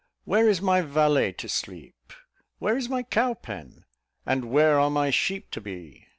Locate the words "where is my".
0.25-0.81, 2.57-3.03